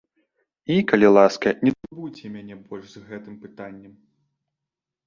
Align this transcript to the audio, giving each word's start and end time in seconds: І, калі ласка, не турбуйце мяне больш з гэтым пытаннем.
І, 0.75 0.77
калі 0.91 1.11
ласка, 1.17 1.53
не 1.67 1.75
турбуйце 1.77 2.33
мяне 2.39 2.55
больш 2.67 2.85
з 2.95 3.07
гэтым 3.13 3.35
пытаннем. 3.47 3.93